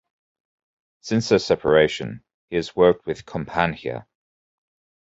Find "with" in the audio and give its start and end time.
3.05-3.23